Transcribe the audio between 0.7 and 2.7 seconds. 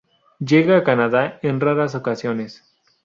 a Canadá en raras ocasiones.